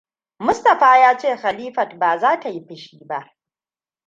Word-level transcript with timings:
Mustapha 0.45 0.97
ya 0.97 1.17
ce 1.17 1.35
Khalifat 1.37 1.97
ba 1.99 2.17
zai 2.17 2.51
yi 2.53 2.65
fushi 2.67 2.99
ba. 3.07 3.37